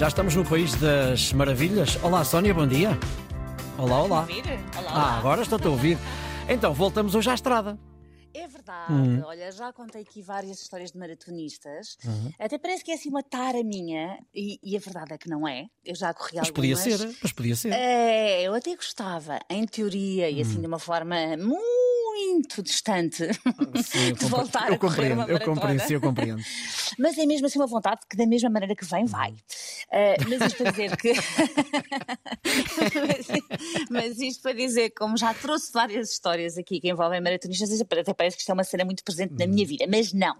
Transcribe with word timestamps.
Já 0.00 0.08
estamos 0.08 0.34
no 0.34 0.44
País 0.48 0.74
das 0.76 1.30
Maravilhas. 1.34 1.98
Olá, 2.02 2.24
Sónia, 2.24 2.54
bom 2.54 2.66
dia. 2.66 2.98
Olá, 3.76 4.02
olá. 4.02 4.20
Ouvir? 4.20 4.42
Olá, 4.78 4.90
Ah, 4.90 4.92
olá. 4.94 5.18
agora 5.18 5.42
estou-te 5.42 5.66
a 5.66 5.70
ouvir. 5.70 5.98
Então, 6.48 6.72
voltamos 6.72 7.14
hoje 7.14 7.28
à 7.30 7.34
estrada. 7.34 7.78
É 8.32 8.46
verdade. 8.48 8.92
Hum. 8.92 9.22
Olha, 9.26 9.52
já 9.52 9.70
contei 9.74 10.00
aqui 10.02 10.22
várias 10.22 10.60
histórias 10.62 10.90
de 10.92 10.98
maratonistas. 10.98 11.98
Uhum. 12.04 12.32
Até 12.38 12.56
parece 12.58 12.82
que 12.82 12.90
é 12.92 12.94
assim 12.94 13.10
uma 13.10 13.22
tara 13.22 13.62
minha. 13.62 14.18
E, 14.34 14.58
e 14.62 14.74
a 14.74 14.80
verdade 14.80 15.12
é 15.12 15.18
que 15.18 15.28
não 15.28 15.46
é. 15.46 15.66
Eu 15.84 15.94
já 15.94 16.14
corri 16.14 16.36
Mas 16.36 16.48
algumas. 16.48 16.52
podia 16.54 16.76
ser, 16.76 17.16
mas 17.22 17.32
podia 17.32 17.56
ser. 17.56 17.72
É, 17.72 18.42
eu 18.42 18.54
até 18.54 18.74
gostava, 18.74 19.38
em 19.50 19.66
teoria, 19.66 20.30
e 20.30 20.38
Hum. 20.38 20.42
assim 20.42 20.60
de 20.60 20.66
uma 20.66 20.78
forma 20.78 21.16
muito 21.36 22.62
distante, 22.62 23.24
Sim, 23.82 24.08
eu 24.10 24.14
de 24.16 24.24
voltar 24.26 24.68
eu 24.68 24.74
a 24.74 24.78
correr 24.78 25.12
uma 25.12 25.16
compreendo, 25.16 25.20
eu 25.22 25.26
maratona. 25.34 25.54
compreendo, 25.54 25.80
sim, 25.86 25.94
eu 25.94 26.00
compreendo. 26.00 26.42
Mas 26.98 27.18
é 27.18 27.26
mesmo 27.26 27.46
assim 27.46 27.58
uma 27.58 27.66
vontade 27.66 28.00
que 28.08 28.16
da 28.16 28.26
mesma 28.26 28.48
maneira 28.50 28.76
que 28.76 28.84
vem, 28.84 29.06
vai. 29.06 29.34
Ah, 29.92 30.14
mas 30.28 30.40
isto 30.42 30.56
para 30.58 30.70
dizer 30.70 30.96
que. 30.96 31.12
mas, 32.94 33.26
mas 33.90 34.20
isto 34.20 34.42
para 34.42 34.52
dizer 34.52 34.90
que, 34.90 34.96
como 34.96 35.16
já 35.16 35.34
trouxe 35.34 35.72
várias 35.72 36.12
histórias 36.12 36.56
aqui 36.56 36.80
que 36.80 36.88
envolvem 36.88 37.20
maratonistas, 37.20 37.80
até 37.80 38.14
parece 38.14 38.36
que 38.36 38.42
isto 38.42 38.50
é 38.50 38.52
uma 38.52 38.62
cena 38.64 38.84
muito 38.84 39.02
presente 39.02 39.34
na 39.36 39.46
minha 39.46 39.66
vida, 39.66 39.86
mas 39.88 40.12
não. 40.12 40.36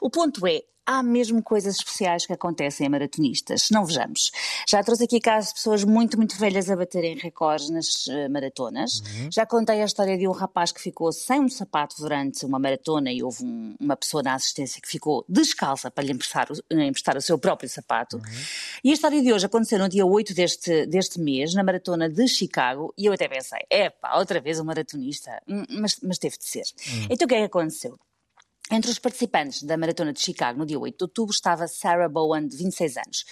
O 0.00 0.10
ponto 0.10 0.46
é. 0.46 0.62
Há 0.84 1.00
mesmo 1.00 1.40
coisas 1.44 1.76
especiais 1.76 2.26
que 2.26 2.32
acontecem 2.32 2.84
a 2.84 2.90
maratonistas, 2.90 3.68
não 3.70 3.84
vejamos. 3.86 4.32
Já 4.68 4.82
trouxe 4.82 5.04
aqui 5.04 5.20
casos 5.20 5.50
de 5.50 5.54
pessoas 5.54 5.84
muito, 5.84 6.16
muito 6.16 6.36
velhas 6.36 6.68
a 6.68 6.74
baterem 6.74 7.16
recordes 7.18 7.70
nas 7.70 8.08
eh, 8.08 8.28
maratonas. 8.28 9.00
Já 9.30 9.46
contei 9.46 9.80
a 9.80 9.84
história 9.84 10.18
de 10.18 10.26
um 10.26 10.32
rapaz 10.32 10.72
que 10.72 10.80
ficou 10.82 11.12
sem 11.12 11.38
um 11.40 11.48
sapato 11.48 11.94
durante 11.98 12.44
uma 12.44 12.58
maratona 12.58 13.12
e 13.12 13.22
houve 13.22 13.44
um- 13.44 13.76
uma 13.78 13.96
pessoa 13.96 14.24
na 14.24 14.34
assistência 14.34 14.80
que 14.82 14.88
ficou 14.88 15.24
descalça 15.28 15.88
para 15.88 16.02
lhe 16.02 16.10
emprestar 16.12 16.48
o, 16.50 16.54
eh, 16.74 16.84
emprestar 16.86 17.16
o 17.16 17.20
seu 17.22 17.38
próprio 17.38 17.70
sapato. 17.70 18.20
E 18.82 18.90
a 18.90 18.92
história 18.94 19.22
de 19.22 19.32
hoje 19.32 19.46
aconteceu 19.46 19.78
no 19.78 19.88
dia 19.88 20.04
8 20.04 20.34
deste, 20.34 20.84
deste 20.86 21.20
mês, 21.20 21.54
na 21.54 21.62
maratona 21.62 22.08
de 22.08 22.26
Chicago, 22.26 22.92
e 22.98 23.06
eu 23.06 23.12
até 23.12 23.28
pensei, 23.28 23.60
epá, 23.70 24.18
outra 24.18 24.40
vez 24.40 24.58
um 24.58 24.64
maratonista, 24.64 25.40
Hum, 25.48 25.64
mas, 25.70 25.96
mas 26.02 26.18
teve 26.18 26.36
de 26.38 26.44
ser. 26.44 26.64
Então 27.08 27.24
o 27.24 27.28
que 27.28 27.36
é 27.36 27.38
que 27.38 27.44
aconteceu? 27.44 27.96
Entre 28.72 28.90
os 28.90 28.98
participantes 28.98 29.62
da 29.62 29.76
Maratona 29.76 30.14
de 30.14 30.20
Chicago, 30.20 30.58
no 30.58 30.64
dia 30.64 30.78
8 30.78 30.96
de 30.96 31.04
outubro, 31.04 31.34
estava 31.34 31.68
Sarah 31.68 32.08
Bowen, 32.08 32.48
de 32.48 32.56
26 32.56 32.96
anos. 32.96 33.24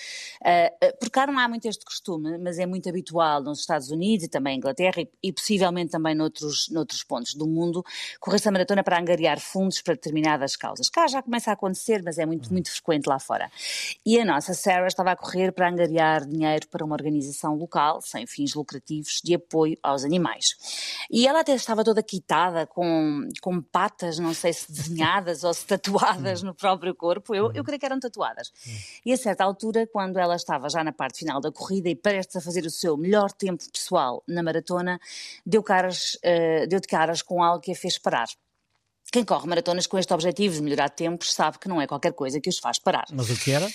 Ah, 0.44 0.70
ah, 0.82 0.92
por 1.00 1.08
cá 1.08 1.26
não 1.26 1.38
há 1.38 1.48
muito 1.48 1.66
este 1.66 1.82
costume, 1.82 2.36
mas 2.36 2.58
é 2.58 2.66
muito 2.66 2.86
habitual 2.90 3.42
nos 3.42 3.60
Estados 3.60 3.90
Unidos 3.90 4.26
e 4.26 4.28
também 4.28 4.58
Inglaterra 4.58 5.00
e, 5.00 5.08
e 5.22 5.32
possivelmente 5.32 5.92
também 5.92 6.14
noutros, 6.14 6.68
noutros 6.68 7.02
pontos 7.02 7.32
do 7.32 7.46
mundo, 7.46 7.82
correr-se 8.20 8.50
a 8.50 8.52
maratona 8.52 8.84
para 8.84 9.00
angariar 9.00 9.40
fundos 9.40 9.80
para 9.80 9.94
determinadas 9.94 10.56
causas. 10.56 10.90
Cá 10.90 11.06
já 11.06 11.22
começa 11.22 11.48
a 11.48 11.54
acontecer, 11.54 12.02
mas 12.04 12.18
é 12.18 12.26
muito, 12.26 12.52
muito 12.52 12.70
frequente 12.70 13.06
lá 13.06 13.18
fora. 13.18 13.50
E 14.04 14.20
a 14.20 14.26
nossa 14.26 14.52
Sarah 14.52 14.88
estava 14.88 15.12
a 15.12 15.16
correr 15.16 15.52
para 15.52 15.70
angariar 15.70 16.26
dinheiro 16.26 16.68
para 16.68 16.84
uma 16.84 16.94
organização 16.94 17.54
local, 17.54 18.02
sem 18.02 18.26
fins 18.26 18.54
lucrativos, 18.54 19.22
de 19.24 19.36
apoio 19.36 19.78
aos 19.82 20.04
animais. 20.04 20.54
E 21.10 21.26
ela 21.26 21.40
até 21.40 21.54
estava 21.54 21.82
toda 21.82 22.02
quitada, 22.02 22.66
com, 22.66 23.26
com 23.40 23.62
patas, 23.62 24.18
não 24.18 24.34
sei 24.34 24.52
se 24.52 24.68
desenhadas 24.70 25.29
ou 25.44 25.54
se 25.54 25.66
tatuadas 25.66 26.42
no 26.42 26.54
próprio 26.54 26.94
corpo. 26.94 27.34
Eu, 27.34 27.52
eu 27.52 27.64
creio 27.64 27.78
que 27.78 27.86
eram 27.86 28.00
tatuadas. 28.00 28.52
E 29.04 29.12
a 29.12 29.16
certa 29.16 29.44
altura, 29.44 29.86
quando 29.86 30.18
ela 30.18 30.36
estava 30.36 30.68
já 30.68 30.82
na 30.84 30.92
parte 30.92 31.20
final 31.20 31.40
da 31.40 31.50
corrida 31.50 31.88
e 31.88 31.94
prestes 31.94 32.36
a 32.36 32.40
fazer 32.40 32.64
o 32.64 32.70
seu 32.70 32.96
melhor 32.96 33.32
tempo 33.32 33.64
pessoal 33.70 34.22
na 34.26 34.42
maratona, 34.42 35.00
deu, 35.44 35.62
caras, 35.62 36.18
eh, 36.22 36.66
deu 36.66 36.80
de 36.80 36.88
caras 36.88 37.22
com 37.22 37.42
algo 37.42 37.60
que 37.60 37.72
a 37.72 37.76
fez 37.76 37.98
parar. 37.98 38.28
Quem 39.12 39.24
corre 39.24 39.48
maratonas 39.48 39.86
com 39.86 39.98
este 39.98 40.12
objetivo 40.14 40.54
de 40.54 40.62
melhorar 40.62 40.88
tempos 40.90 41.32
sabe 41.32 41.58
que 41.58 41.68
não 41.68 41.80
é 41.80 41.86
qualquer 41.86 42.12
coisa 42.12 42.40
que 42.40 42.48
os 42.48 42.58
faz 42.58 42.78
parar 42.78 43.06
Mas 43.12 43.28
o 43.28 43.36
que 43.36 43.50
era? 43.50 43.68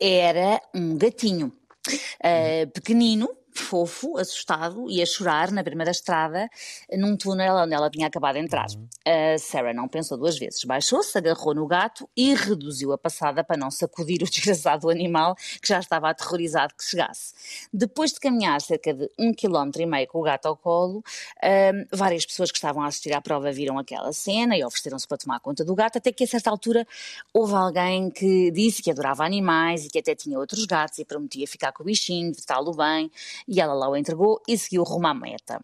era 0.00 0.60
um 0.74 0.96
gatinho. 0.96 1.52
Uh, 1.88 2.70
pequenino, 2.72 3.28
fofo, 3.52 4.16
assustado 4.18 4.90
e 4.90 5.02
a 5.02 5.06
chorar 5.06 5.50
na 5.50 5.62
primeira 5.62 5.90
estrada 5.90 6.48
num 6.92 7.16
túnel 7.16 7.54
onde 7.56 7.74
ela 7.74 7.90
tinha 7.90 8.06
acabado 8.06 8.34
de 8.34 8.40
entrar. 8.40 8.66
A 9.06 9.38
Sarah 9.38 9.74
não 9.74 9.88
pensou 9.88 10.16
duas 10.16 10.38
vezes, 10.38 10.64
baixou-se, 10.64 11.16
agarrou 11.16 11.54
no 11.54 11.66
gato 11.66 12.08
e 12.16 12.34
reduziu 12.34 12.92
a 12.92 12.98
passada 12.98 13.44
para 13.44 13.56
não 13.56 13.70
sacudir 13.70 14.22
o 14.22 14.26
desgraçado 14.30 14.88
animal 14.88 15.34
que 15.60 15.68
já 15.68 15.78
estava 15.78 16.08
aterrorizado 16.08 16.74
que 16.74 16.84
chegasse. 16.84 17.34
Depois 17.72 18.12
de 18.12 18.20
caminhar 18.20 18.60
cerca 18.60 18.94
de 18.94 19.08
um 19.18 19.32
quilómetro 19.32 19.82
e 19.82 19.86
meio 19.86 20.06
com 20.06 20.20
o 20.20 20.22
gato 20.22 20.46
ao 20.46 20.56
colo, 20.56 21.02
um, 21.42 21.96
várias 21.96 22.24
pessoas 22.24 22.50
que 22.50 22.58
estavam 22.58 22.82
a 22.82 22.86
assistir 22.86 23.12
à 23.12 23.20
prova 23.20 23.52
viram 23.52 23.78
aquela 23.78 24.12
cena 24.12 24.56
e 24.56 24.64
ofereceram-se 24.64 25.06
para 25.06 25.18
tomar 25.18 25.40
conta 25.40 25.64
do 25.64 25.74
gato, 25.74 25.98
até 25.98 26.12
que 26.12 26.24
a 26.24 26.26
certa 26.26 26.50
altura 26.50 26.86
houve 27.32 27.54
alguém 27.54 28.10
que 28.10 28.50
disse 28.50 28.82
que 28.82 28.90
adorava 28.90 29.24
animais 29.24 29.84
e 29.84 29.90
que 29.90 29.98
até 29.98 30.14
tinha 30.14 30.38
outros 30.38 30.64
gatos 30.64 30.98
e 30.98 31.04
prometia 31.04 31.46
ficar 31.46 31.72
com 31.72 31.82
o 31.82 31.86
bichinho, 31.86 32.32
tratá-lo 32.32 32.74
bem, 32.74 33.10
e 33.48 33.60
ela 33.60 33.74
lá 33.74 33.88
o 33.88 33.96
entregou 33.96 34.40
e 34.48 34.56
seguiu 34.56 34.82
rumo 34.82 35.06
à 35.06 35.14
meta. 35.14 35.60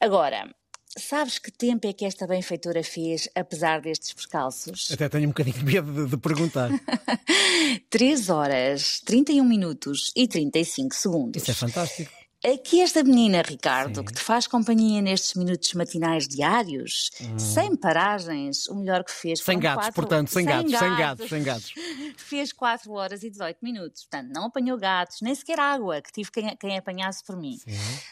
Agora, 0.00 0.48
sabes 0.98 1.38
que 1.38 1.50
tempo 1.50 1.86
é 1.86 1.92
que 1.92 2.04
esta 2.04 2.26
benfeitora 2.26 2.82
fez, 2.82 3.28
apesar 3.34 3.80
destes 3.80 4.12
percalços? 4.12 4.88
Até 4.92 5.08
tenho 5.08 5.24
um 5.24 5.28
bocadinho 5.28 5.56
de 5.56 5.64
medo 5.64 5.92
de, 5.92 6.10
de 6.10 6.16
perguntar. 6.16 6.70
3 7.90 8.30
horas, 8.30 9.00
31 9.04 9.44
minutos 9.44 10.12
e 10.16 10.26
35 10.26 10.94
segundos. 10.94 11.42
Isso 11.42 11.50
é 11.50 11.54
fantástico. 11.54 12.25
Aqui 12.44 12.80
esta 12.80 13.02
menina, 13.02 13.42
Ricardo, 13.42 14.00
Sim. 14.00 14.04
que 14.04 14.12
te 14.12 14.20
faz 14.20 14.46
companhia 14.46 15.00
nestes 15.02 15.34
minutos 15.34 15.72
matinais 15.72 16.28
diários, 16.28 17.10
sem 17.38 17.74
paragens, 17.74 18.68
o 18.68 18.74
melhor 18.76 19.02
que 19.02 19.10
fez 19.10 19.40
Hum. 19.40 19.44
Sem 19.44 19.58
gatos, 19.58 19.86
quatro- 19.86 19.94
portanto, 19.94 20.28
sem, 20.30 20.44
gatos, 20.44 20.78
sem 20.78 20.96
gatos, 20.96 21.28
sem 21.28 21.42
gatos. 21.42 21.72
Fez 22.18 22.52
4 22.52 22.92
horas 22.92 23.22
e 23.22 23.30
18 23.30 23.58
minutos. 23.62 24.04
Portanto, 24.04 24.30
não 24.32 24.44
apanhou 24.46 24.78
gatos, 24.78 25.18
nem 25.22 25.34
sequer 25.34 25.58
água, 25.58 26.00
que 26.02 26.12
tive 26.12 26.30
quem, 26.30 26.56
quem 26.56 26.76
apanhasse 26.78 27.24
por 27.24 27.36
mim. 27.36 27.58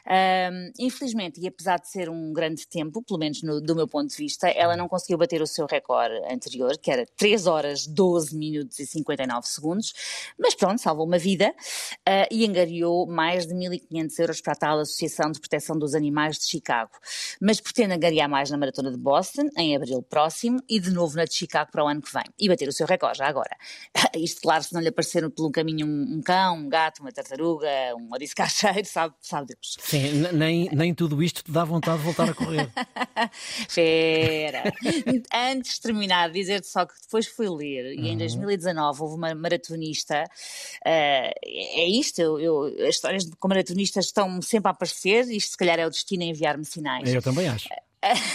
Ahm, 0.07 0.73
infelizmente, 0.79 1.39
e 1.41 1.47
apesar 1.47 1.79
de 1.79 1.89
ser 1.89 2.09
um 2.09 2.33
grande 2.33 2.67
tempo, 2.67 3.03
pelo 3.03 3.19
menos 3.21 3.43
no- 3.43 3.61
do 3.61 3.77
meu 3.77 3.87
ponto 3.87 4.09
de 4.11 4.17
vista, 4.17 4.49
ela 4.49 4.77
não 4.77 4.89
conseguiu 4.89 5.19
bater 5.19 5.43
o 5.43 5.47
seu 5.47 5.67
recorde 5.67 6.15
anterior, 6.33 6.77
que 6.79 6.91
era 6.91 7.07
3 7.17 7.47
horas, 7.47 7.87
12 7.87 8.37
minutos 8.37 8.79
e 8.81 8.87
59 8.87 9.47
segundos, 9.47 9.93
mas 10.39 10.55
pronto, 10.55 10.81
salvou 10.81 11.07
uma 11.07 11.19
vida 11.19 11.55
ah, 12.07 12.27
e 12.31 12.45
angariou 12.47 13.07
mais 13.07 13.47
de 13.47 13.55
1.500 13.55 14.14
euros 14.19 14.41
para 14.41 14.53
a 14.53 14.57
tal 14.57 14.79
Associação 14.81 15.31
de 15.31 15.41
Proteção 15.41 15.79
dos 15.79 15.95
Animais 15.95 16.39
de 16.39 16.47
Chicago. 16.47 16.91
Mas 17.41 17.61
pretende 17.61 17.95
angariar 17.95 18.29
mais 18.29 18.51
na 18.51 18.57
Maratona 18.57 18.91
de 18.91 18.97
Boston, 18.99 19.49
em 19.57 19.77
abril 19.77 20.03
próximo, 20.03 20.61
e 20.69 20.79
de 20.81 20.91
novo 20.91 21.17
na 21.17 21.25
de 21.25 21.35
Chicago 21.35 21.71
para 21.73 21.85
o 21.85 21.89
ano 21.89 22.01
que 22.03 22.13
vem. 22.13 22.25
E 22.39 22.49
bater 22.49 22.69
o 22.69 22.73
seu 22.73 22.87
recorde, 22.87 23.19
já 23.19 23.27
agora. 23.27 23.57
Isto, 24.17 24.41
claro, 24.43 24.63
se 24.63 24.73
não 24.73 24.81
lhe 24.81 24.89
aparecer 24.89 25.29
pelo 25.31 25.51
caminho 25.51 25.87
um, 25.87 26.17
um 26.19 26.23
cão, 26.23 26.57
um 26.59 26.69
gato, 26.69 27.01
uma 27.01 27.11
tartaruga, 27.13 27.69
um 27.99 28.09
ouriço 28.13 28.35
cacheiro, 28.35 28.85
sabe, 28.87 29.15
sabe 29.21 29.49
Deus. 29.49 29.77
Sim, 29.81 30.23
nem, 30.33 30.69
nem 30.73 30.95
tudo 30.95 31.23
isto 31.23 31.43
te 31.43 31.51
dá 31.51 31.65
vontade 31.65 31.99
de 31.99 32.05
voltar 32.05 32.29
a 32.31 32.35
correr. 32.35 32.71
Espera. 33.69 34.63
Antes 35.33 35.75
de 35.77 35.81
terminar, 35.81 36.31
dizer-te 36.31 36.67
só 36.67 36.87
que 36.87 36.95
depois 37.03 37.27
fui 37.27 37.49
ler 37.49 37.95
e 37.95 38.09
em 38.09 38.17
2019 38.17 39.03
houve 39.03 39.15
uma 39.17 39.35
maratonista. 39.35 40.25
eh, 40.85 41.33
é 41.45 41.89
isto, 41.89 42.21
eu, 42.21 42.39
eu- 42.41 42.87
as 42.89 42.95
histórias 42.97 43.29
com 43.39 43.49
maratonistas 43.49 44.04
estão 44.07 44.41
sempre 44.43 44.69
a 44.69 44.73
aparecer. 44.73 45.29
Isto, 45.31 45.53
se 45.53 45.57
calhar, 45.57 45.79
é 45.79 45.87
o 45.87 45.91
destino 45.91 46.23
a 46.23 46.27
enviar-me 46.27 46.65
sinais. 46.65 47.13
Eu 47.13 47.23
também 47.23 47.49
acho. 47.49 47.69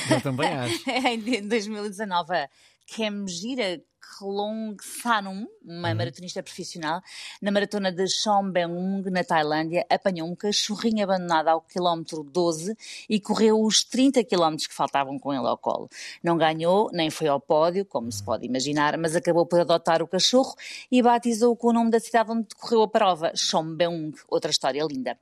Eu 0.09 0.21
também 0.21 0.49
acho. 0.53 0.89
em 0.89 1.47
2019, 1.47 2.33
a 2.35 3.77
Kemjira 4.09 4.17
Klongsanum, 4.17 5.47
uma 5.63 5.93
maratonista 5.93 6.41
profissional, 6.41 7.01
na 7.41 7.51
maratona 7.51 7.91
de 7.91 8.07
Chombeung, 8.07 9.03
na 9.09 9.23
Tailândia, 9.23 9.85
apanhou 9.89 10.27
um 10.27 10.35
cachorrinho 10.35 11.03
abandonado 11.03 11.49
ao 11.49 11.61
quilómetro 11.61 12.23
12 12.23 12.75
e 13.09 13.19
correu 13.19 13.61
os 13.61 13.83
30 13.83 14.23
quilómetros 14.23 14.67
que 14.67 14.73
faltavam 14.73 15.19
com 15.19 15.33
ele 15.33 15.45
ao 15.45 15.57
colo. 15.57 15.89
Não 16.23 16.37
ganhou, 16.37 16.89
nem 16.91 17.09
foi 17.09 17.27
ao 17.27 17.39
pódio, 17.39 17.85
como 17.85 18.11
se 18.11 18.23
pode 18.23 18.45
imaginar, 18.45 18.97
mas 18.97 19.15
acabou 19.15 19.45
por 19.45 19.59
adotar 19.59 20.01
o 20.01 20.07
cachorro 20.07 20.55
e 20.91 21.01
batizou-o 21.01 21.55
com 21.55 21.67
o 21.67 21.73
nome 21.73 21.91
da 21.91 21.99
cidade 21.99 22.31
onde 22.31 22.47
decorreu 22.47 22.83
a 22.83 22.87
prova, 22.87 23.31
Chombeung. 23.35 24.13
Outra 24.27 24.51
história 24.51 24.83
linda. 24.83 25.17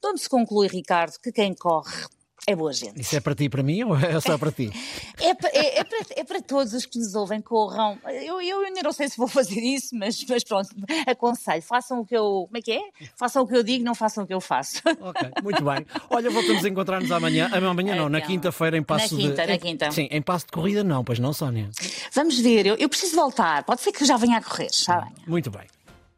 De 0.00 0.08
onde 0.08 0.20
se 0.20 0.28
conclui, 0.28 0.68
Ricardo, 0.68 1.18
que 1.20 1.32
quem 1.32 1.54
corre 1.54 2.06
é 2.50 2.56
boa 2.56 2.72
gente. 2.72 3.00
Isso 3.00 3.14
é 3.16 3.20
para 3.20 3.34
ti 3.34 3.44
e 3.44 3.48
para 3.48 3.62
mim 3.62 3.82
ou 3.84 3.96
é 3.96 4.20
só 4.20 4.36
para 4.38 4.50
ti? 4.52 4.70
É, 5.20 5.30
é- 5.58 5.80
é 5.80 5.84
para, 5.84 5.98
é 6.16 6.24
para 6.24 6.40
todos 6.40 6.72
os 6.72 6.86
que 6.86 6.96
nos 6.98 7.14
ouvem, 7.14 7.40
corram. 7.40 7.98
Eu, 8.24 8.40
eu 8.40 8.60
ainda 8.60 8.82
não 8.84 8.92
sei 8.92 9.08
se 9.08 9.16
vou 9.16 9.26
fazer 9.26 9.60
isso, 9.60 9.94
mas, 9.96 10.24
mas 10.28 10.44
pronto, 10.44 10.68
aconselho. 11.06 11.60
Façam 11.62 12.00
o 12.00 12.06
que 12.06 12.16
eu. 12.16 12.44
Como 12.46 12.56
é 12.56 12.60
que 12.62 12.72
é? 12.72 12.80
Façam 13.16 13.42
o 13.42 13.46
que 13.46 13.56
eu 13.56 13.62
digo, 13.64 13.84
não 13.84 13.94
façam 13.96 14.22
o 14.24 14.26
que 14.26 14.32
eu 14.32 14.40
faço. 14.40 14.80
Ok, 15.00 15.28
muito 15.42 15.62
bem. 15.64 15.84
Olha, 16.08 16.30
voltamos 16.30 16.64
a 16.64 16.68
encontrar-nos 16.68 17.10
amanhã. 17.10 17.50
Ah, 17.52 17.58
Amanhã 17.68 17.96
não, 17.96 18.08
na 18.08 18.20
quinta-feira 18.20 18.78
em 18.78 18.82
passo 18.82 19.14
na 19.16 19.22
quinta, 19.22 19.42
de. 19.46 19.52
na 19.52 19.58
quinta. 19.58 19.90
Sim, 19.90 20.08
em 20.10 20.22
passo 20.22 20.46
de 20.46 20.52
corrida 20.52 20.82
não, 20.84 21.02
pois 21.04 21.18
não, 21.18 21.32
Sónia? 21.32 21.68
Vamos 22.12 22.38
ver, 22.38 22.64
eu, 22.66 22.76
eu 22.76 22.88
preciso 22.88 23.14
voltar. 23.16 23.62
Pode 23.64 23.80
ser 23.82 23.92
que 23.92 24.02
eu 24.02 24.06
já 24.06 24.16
venha 24.16 24.38
a 24.38 24.42
correr, 24.42 24.68
já 24.72 25.00
venha. 25.00 25.12
Muito 25.26 25.50
bem. 25.50 25.62